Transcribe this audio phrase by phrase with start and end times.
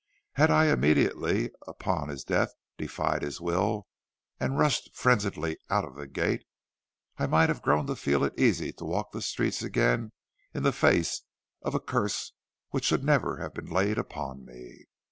[0.33, 3.85] Had I immediately upon his death defied his will
[4.39, 6.43] and rushed frenziedly out of the gate,
[7.19, 10.11] I might have grown to feel it easy to walk the streets again
[10.55, 11.21] in the face
[11.61, 12.31] of a curse
[12.71, 14.85] which should never have been laid upon me.